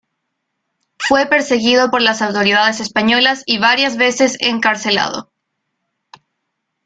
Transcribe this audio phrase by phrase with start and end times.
[0.97, 5.31] Fue perseguido por las autoridades españolas y varias veces encarcelado.